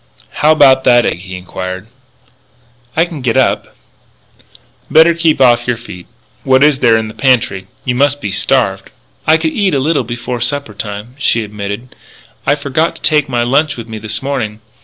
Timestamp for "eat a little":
9.53-10.03